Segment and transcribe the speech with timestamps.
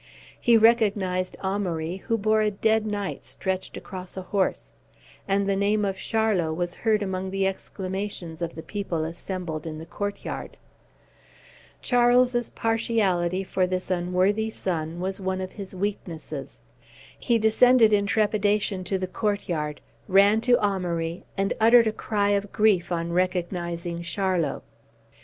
[0.39, 4.73] He recognized Amaury, who bore a dead knight stretched across a horse;
[5.27, 9.77] and the name of Charlot was heard among the exclamations of the people assembled in
[9.77, 10.57] the court yard.
[11.83, 16.59] Charles's partiality for this unworthy son was one of his weaknesses.
[17.19, 22.29] He descended in trepidation to the court yard, ran to Amaury, and uttered a cry
[22.29, 24.63] of grief on recognizing Charlot.